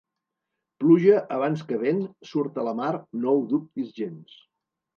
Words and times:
Pluja 0.83 1.19
abans 1.35 1.61
que 1.67 1.79
vent, 1.85 2.01
surt 2.31 2.59
a 2.63 2.65
la 2.71 2.75
mar, 2.81 2.91
no 3.27 3.37
ho 3.37 3.47
dubtis 3.55 3.95
gens. 4.03 4.39